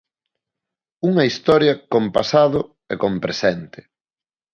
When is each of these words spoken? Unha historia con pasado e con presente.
Unha 1.09 1.27
historia 1.29 1.73
con 1.91 2.03
pasado 2.17 2.59
e 2.93 2.95
con 3.01 3.13
presente. 3.23 3.79